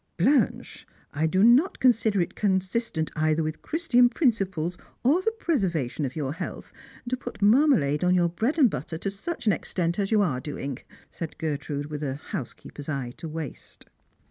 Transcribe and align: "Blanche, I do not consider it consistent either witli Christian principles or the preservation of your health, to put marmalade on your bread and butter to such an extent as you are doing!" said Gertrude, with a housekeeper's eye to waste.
"Blanche, 0.17 0.87
I 1.13 1.27
do 1.27 1.43
not 1.43 1.79
consider 1.79 2.21
it 2.21 2.33
consistent 2.33 3.11
either 3.15 3.43
witli 3.43 3.61
Christian 3.61 4.09
principles 4.09 4.75
or 5.03 5.21
the 5.21 5.29
preservation 5.33 6.05
of 6.05 6.15
your 6.15 6.33
health, 6.33 6.73
to 7.07 7.15
put 7.15 7.39
marmalade 7.39 8.03
on 8.03 8.15
your 8.15 8.29
bread 8.29 8.57
and 8.57 8.67
butter 8.67 8.97
to 8.97 9.11
such 9.11 9.45
an 9.45 9.53
extent 9.53 9.99
as 9.99 10.09
you 10.09 10.23
are 10.23 10.39
doing!" 10.39 10.79
said 11.11 11.37
Gertrude, 11.37 11.91
with 11.91 12.01
a 12.01 12.15
housekeeper's 12.15 12.89
eye 12.89 13.11
to 13.17 13.29
waste. 13.29 13.85